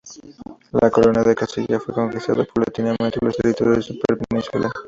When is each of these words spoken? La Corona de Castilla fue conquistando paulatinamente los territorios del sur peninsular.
La 0.71 0.89
Corona 0.89 1.21
de 1.21 1.35
Castilla 1.35 1.79
fue 1.79 1.93
conquistando 1.93 2.43
paulatinamente 2.45 3.19
los 3.21 3.37
territorios 3.37 3.87
del 3.87 3.97
sur 3.99 4.17
peninsular. 4.31 4.71